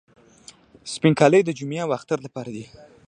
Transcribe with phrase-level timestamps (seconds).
[0.93, 2.65] سپین کالي د جمعې او اختر لپاره دي.